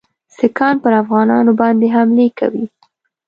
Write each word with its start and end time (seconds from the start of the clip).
سیکهان 0.35 0.75
پر 0.83 0.91
افغانانو 1.03 1.51
باندي 1.59 1.87
حملې 1.95 2.27
کوي. 2.39 2.65